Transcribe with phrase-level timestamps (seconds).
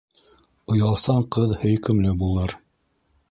[0.75, 2.57] Оялсан ҡыҙ һөйкөмлө булыр.